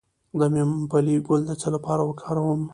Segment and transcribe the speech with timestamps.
[0.39, 2.61] د ممپلی ګل د څه لپاره وکاروم؟